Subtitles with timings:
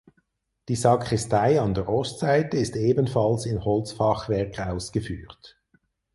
[0.67, 5.61] Die Sakristei an der Ostseite ist ebenfalls in Holzfachwerk ausgeführt.